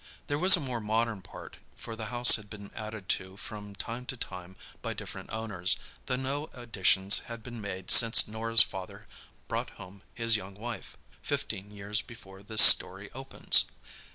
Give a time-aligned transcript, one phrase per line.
[0.25, 4.07] There was a more modern part, for the house had been added to from time
[4.07, 5.77] to time by different owners,
[6.07, 9.05] though no additions had been made since Norah's father
[9.47, 13.65] brought home his young wife, fifteen years before this story opens.